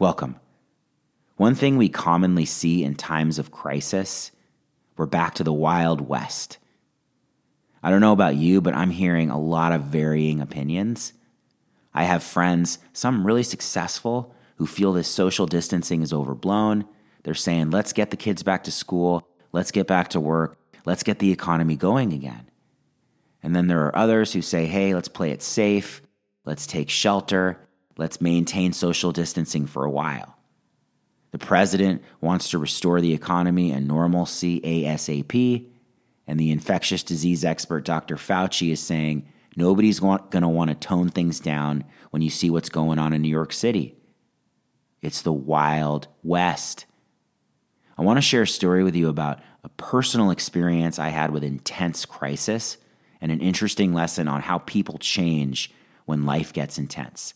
[0.00, 0.40] Welcome.
[1.36, 4.30] One thing we commonly see in times of crisis,
[4.96, 6.56] we're back to the Wild West.
[7.82, 11.12] I don't know about you, but I'm hearing a lot of varying opinions.
[11.92, 16.86] I have friends, some really successful, who feel this social distancing is overblown.
[17.24, 20.56] They're saying, let's get the kids back to school, let's get back to work,
[20.86, 22.50] let's get the economy going again.
[23.42, 26.00] And then there are others who say, hey, let's play it safe,
[26.46, 27.58] let's take shelter,
[28.00, 30.36] let's maintain social distancing for a while.
[31.32, 35.66] The president wants to restore the economy and normalcy ASAP,
[36.26, 38.16] and the infectious disease expert Dr.
[38.16, 42.70] Fauci is saying nobody's going to want to tone things down when you see what's
[42.70, 43.94] going on in New York City.
[45.02, 46.86] It's the Wild West.
[47.98, 51.44] I want to share a story with you about a personal experience I had with
[51.44, 52.78] intense crisis
[53.20, 55.70] and an interesting lesson on how people change
[56.06, 57.34] when life gets intense.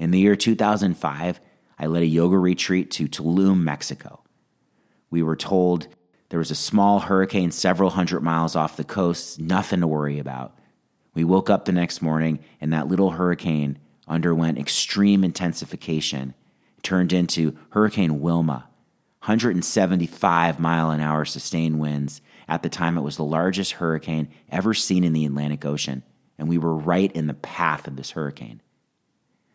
[0.00, 1.40] In the year 2005,
[1.78, 4.22] I led a yoga retreat to Tulum, Mexico.
[5.10, 5.88] We were told
[6.30, 10.58] there was a small hurricane several hundred miles off the coast, nothing to worry about.
[11.12, 13.78] We woke up the next morning and that little hurricane
[14.08, 16.32] underwent extreme intensification,
[16.82, 18.70] turned into Hurricane Wilma,
[19.24, 22.22] 175 mile an hour sustained winds.
[22.48, 26.04] At the time, it was the largest hurricane ever seen in the Atlantic Ocean,
[26.38, 28.62] and we were right in the path of this hurricane.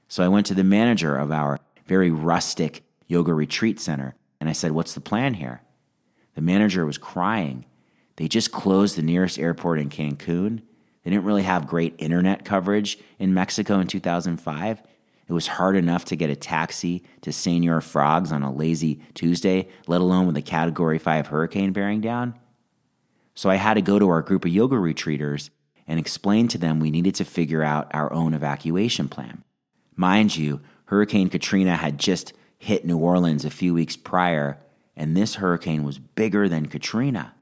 [0.08, 4.54] So I went to the manager of our very rustic yoga retreat center and I
[4.54, 5.62] said, What's the plan here?
[6.36, 7.66] The manager was crying.
[8.18, 10.62] They just closed the nearest airport in Cancun.
[11.04, 14.82] They didn't really have great internet coverage in Mexico in 2005.
[15.28, 19.68] It was hard enough to get a taxi to Señor Frogs on a lazy Tuesday,
[19.88, 22.36] let alone with a Category 5 hurricane bearing down.
[23.34, 25.50] So I had to go to our group of yoga retreaters
[25.88, 29.44] and explain to them we needed to figure out our own evacuation plan.
[29.96, 34.58] Mind you, Hurricane Katrina had just hit New Orleans a few weeks prior,
[34.96, 37.34] and this hurricane was bigger than Katrina.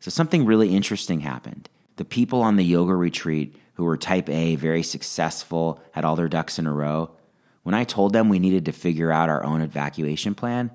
[0.00, 1.68] So something really interesting happened.
[1.96, 6.28] The people on the yoga retreat who were type A, very successful, had all their
[6.28, 7.10] ducks in a row,
[7.64, 10.70] when I told them we needed to figure out our own evacuation plan,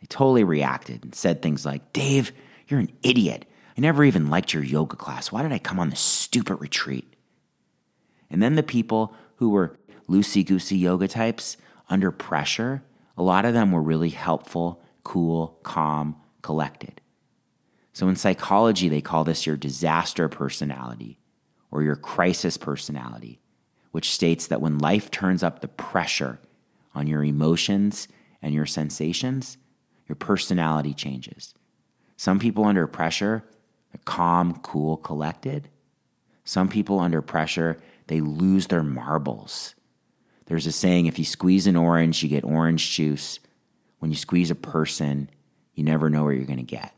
[0.00, 2.32] they totally reacted and said things like, Dave,
[2.68, 3.46] you're an idiot.
[3.76, 5.32] I never even liked your yoga class.
[5.32, 7.12] Why did I come on this stupid retreat?
[8.30, 9.78] And then the people who were
[10.08, 11.56] loosey goosey yoga types
[11.88, 12.82] under pressure,
[13.16, 17.00] a lot of them were really helpful, cool, calm, collected.
[17.92, 21.18] So in psychology, they call this your disaster personality
[21.70, 23.40] or your crisis personality,
[23.92, 26.40] which states that when life turns up the pressure
[26.94, 28.08] on your emotions
[28.42, 29.58] and your sensations,
[30.08, 31.54] your personality changes.
[32.16, 33.44] Some people under pressure
[33.92, 35.68] are calm, cool, collected.
[36.44, 37.78] Some people under pressure,
[38.08, 39.74] they lose their marbles.
[40.46, 43.38] There's a saying if you squeeze an orange, you get orange juice.
[43.98, 45.30] When you squeeze a person,
[45.74, 46.94] you never know where you're going to get.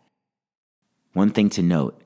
[1.12, 2.03] One thing to note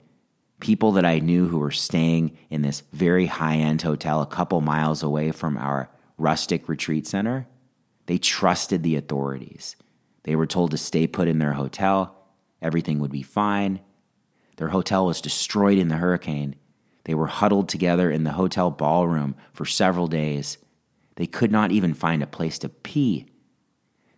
[0.61, 4.61] people that I knew who were staying in this very high end hotel a couple
[4.61, 7.47] miles away from our rustic retreat center,
[8.07, 9.75] they trusted the authorities.
[10.25, 12.15] They were told to stay put in their hotel,
[12.61, 13.81] everything would be fine.
[14.57, 16.57] Their hotel was destroyed in the hurricane.
[17.05, 20.59] They were huddled together in the hotel ballroom for several days.
[21.21, 23.27] They could not even find a place to pee.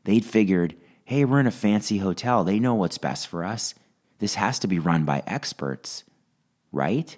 [0.04, 2.44] They'd figured, hey, we're in a fancy hotel.
[2.44, 3.74] They know what's best for us.
[4.20, 6.04] This has to be run by experts
[6.72, 7.16] right?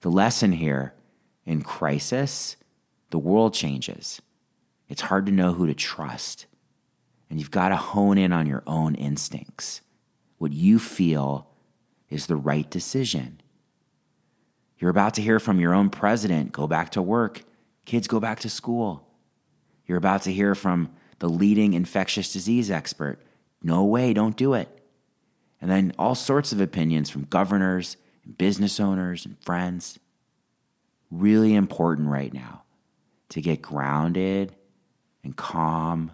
[0.00, 0.94] The lesson here
[1.44, 2.56] in crisis,
[3.10, 4.22] the world changes.
[4.88, 6.46] It's hard to know who to trust.
[7.28, 9.82] And you've got to hone in on your own instincts.
[10.38, 11.48] What you feel
[12.08, 13.40] is the right decision.
[14.78, 17.42] You're about to hear from your own president go back to work,
[17.90, 19.06] kids go back to school.
[19.86, 23.20] You're about to hear from the leading infectious disease expert
[23.62, 24.80] no way, don't do it
[25.60, 29.98] and then all sorts of opinions from governors and business owners and friends.
[31.10, 32.62] Really important right now
[33.30, 34.54] to get grounded
[35.22, 36.12] and calm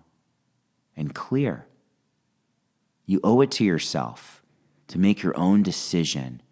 [0.96, 1.66] and clear.
[3.04, 4.42] You owe it to yourself
[4.88, 6.42] to make your own decision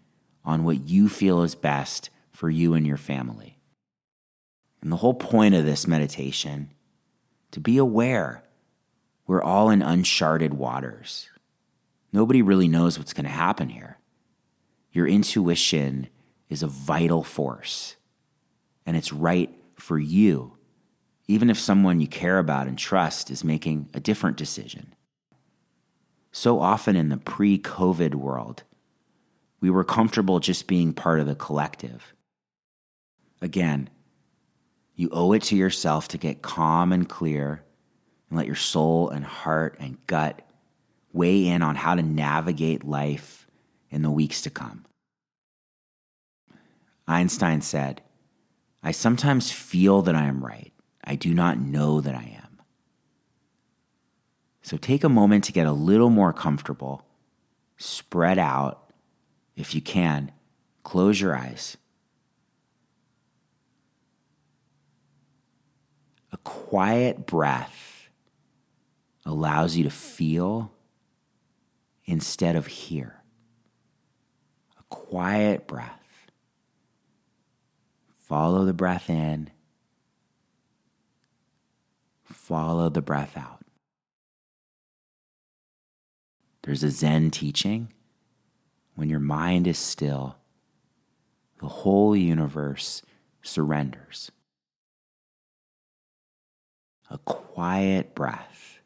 [0.45, 3.54] on what you feel is best for you and your family.
[4.85, 6.71] And the whole point of this meditation
[7.51, 8.45] to be aware
[9.27, 11.31] we're all in uncharted waters.
[12.13, 13.97] Nobody really knows what's going to happen here.
[14.93, 16.09] Your intuition
[16.51, 17.97] is a vital force,
[18.85, 20.59] and it's right for you,
[21.27, 24.95] even if someone you care about and trust is making a different decision.
[26.31, 28.65] So often in the pre COVID world,
[29.63, 32.13] we were comfortable just being part of the collective.
[33.41, 33.89] Again,
[34.95, 37.65] You owe it to yourself to get calm and clear
[38.29, 40.43] and let your soul and heart and gut
[41.13, 43.47] weigh in on how to navigate life
[43.91, 44.85] in the weeks to come.
[47.07, 48.03] Einstein said,
[48.83, 50.73] I sometimes feel that I am right.
[51.03, 52.61] I do not know that I am.
[54.63, 57.07] So take a moment to get a little more comfortable,
[57.77, 58.93] spread out.
[59.57, 60.33] If you can,
[60.83, 61.77] close your eyes.
[66.45, 68.09] Quiet breath
[69.27, 70.73] allows you to feel
[72.05, 73.23] instead of hear.
[74.79, 76.01] A quiet breath.
[78.13, 79.51] Follow the breath in,
[82.25, 83.65] follow the breath out.
[86.63, 87.93] There's a Zen teaching
[88.95, 90.37] when your mind is still,
[91.61, 93.03] the whole universe
[93.43, 94.31] surrenders.
[97.11, 98.81] A quiet breath.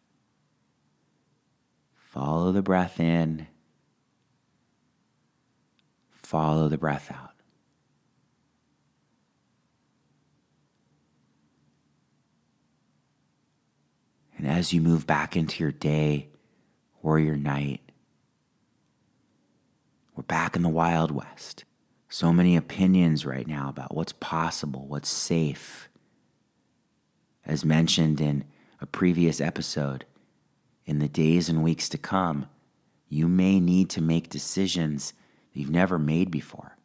[1.94, 3.46] Follow the breath in,
[6.10, 7.34] follow the breath out.
[14.36, 16.28] And as you move back into your day,
[17.02, 17.80] or your night.
[20.14, 21.64] We're back in the Wild West.
[22.08, 25.88] So many opinions right now about what's possible, what's safe.
[27.48, 28.44] As mentioned in
[28.78, 30.04] a previous episode,
[30.84, 32.46] in the days and weeks to come,
[33.08, 35.14] you may need to make decisions
[35.52, 36.76] that you've never made before.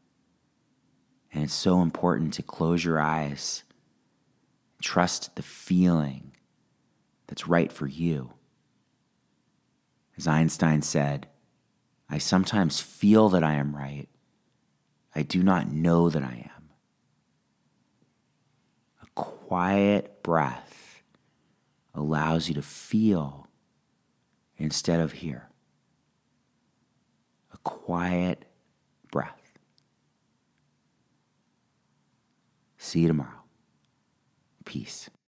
[1.34, 3.64] And it's so important to close your eyes,
[4.82, 6.32] trust the feeling
[7.28, 8.32] that's right for you.
[10.18, 11.28] As Einstein said,
[12.10, 14.08] I sometimes feel that I am right.
[15.14, 16.70] I do not know that I am.
[19.02, 21.04] A quiet breath
[21.94, 23.48] allows you to feel
[24.58, 25.50] instead of hear.
[27.54, 28.46] A quiet
[29.12, 29.60] breath.
[32.78, 33.44] See you tomorrow.
[34.66, 35.10] Peace.